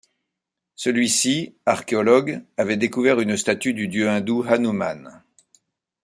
[0.73, 5.21] Celui-ci, archéologue, avait découvert une statue du dieu hindou Hanuman.